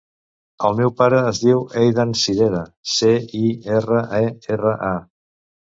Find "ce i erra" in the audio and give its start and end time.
2.95-4.03